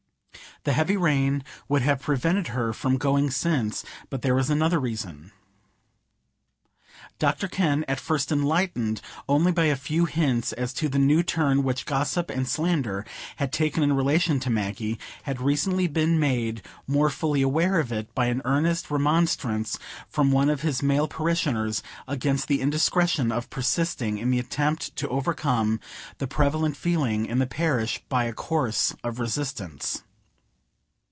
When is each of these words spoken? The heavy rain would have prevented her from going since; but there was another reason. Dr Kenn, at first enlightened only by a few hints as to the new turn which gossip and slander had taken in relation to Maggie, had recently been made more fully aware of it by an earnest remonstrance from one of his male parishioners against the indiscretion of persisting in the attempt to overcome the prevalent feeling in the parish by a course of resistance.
The 0.63 0.73
heavy 0.73 0.95
rain 0.95 1.43
would 1.67 1.81
have 1.81 2.03
prevented 2.03 2.49
her 2.49 2.71
from 2.71 2.97
going 2.99 3.31
since; 3.31 3.83
but 4.11 4.21
there 4.21 4.35
was 4.35 4.51
another 4.51 4.79
reason. 4.79 5.31
Dr 7.17 7.47
Kenn, 7.47 7.83
at 7.87 7.99
first 7.99 8.31
enlightened 8.31 9.01
only 9.27 9.51
by 9.51 9.65
a 9.65 9.75
few 9.75 10.05
hints 10.05 10.53
as 10.53 10.71
to 10.73 10.87
the 10.87 10.99
new 10.99 11.23
turn 11.23 11.63
which 11.63 11.87
gossip 11.87 12.29
and 12.29 12.47
slander 12.47 13.07
had 13.37 13.51
taken 13.51 13.81
in 13.81 13.93
relation 13.93 14.39
to 14.41 14.51
Maggie, 14.51 14.99
had 15.23 15.41
recently 15.41 15.87
been 15.87 16.19
made 16.19 16.61
more 16.85 17.09
fully 17.09 17.41
aware 17.41 17.79
of 17.79 17.91
it 17.91 18.13
by 18.13 18.27
an 18.27 18.43
earnest 18.45 18.91
remonstrance 18.91 19.79
from 20.09 20.31
one 20.31 20.51
of 20.51 20.61
his 20.61 20.83
male 20.83 21.07
parishioners 21.07 21.81
against 22.07 22.47
the 22.47 22.61
indiscretion 22.61 23.31
of 23.31 23.49
persisting 23.49 24.19
in 24.19 24.29
the 24.29 24.37
attempt 24.37 24.95
to 24.95 25.09
overcome 25.09 25.79
the 26.19 26.27
prevalent 26.27 26.77
feeling 26.77 27.25
in 27.25 27.39
the 27.39 27.47
parish 27.47 28.03
by 28.09 28.25
a 28.25 28.31
course 28.33 28.93
of 29.03 29.17
resistance. 29.19 30.03